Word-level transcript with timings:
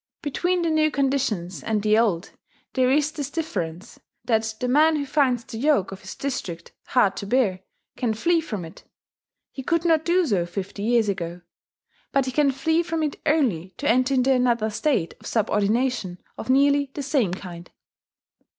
Between 0.23 0.63
the 0.63 0.71
new 0.71 0.89
conditions 0.89 1.61
and 1.61 1.83
the 1.83 1.95
old 1.95 2.31
there 2.73 2.89
is 2.89 3.11
this 3.11 3.29
difference, 3.29 3.99
that 4.25 4.55
the 4.59 4.67
man 4.67 4.95
who 4.95 5.05
finds 5.05 5.43
the 5.43 5.59
yoke 5.59 5.91
of 5.91 6.01
his 6.01 6.15
district 6.15 6.71
hard 6.87 7.15
to 7.17 7.27
bear 7.27 7.59
can 7.97 8.15
flee 8.15 8.41
from 8.41 8.65
it: 8.65 8.83
he 9.51 9.61
could 9.61 9.85
not 9.85 10.03
do 10.03 10.25
so 10.25 10.47
fifty 10.47 10.81
years 10.81 11.07
ago. 11.07 11.41
But 12.11 12.25
he 12.25 12.31
can 12.31 12.49
flee 12.51 12.81
from 12.81 13.03
it 13.03 13.17
only 13.27 13.75
to 13.77 13.87
enter 13.87 14.15
into 14.15 14.33
another 14.33 14.71
state 14.71 15.13
of 15.19 15.27
subordination 15.27 16.17
of 16.35 16.49
nearly 16.49 16.89
the 16.95 17.03
same 17.03 17.33
kind. 17.35 17.69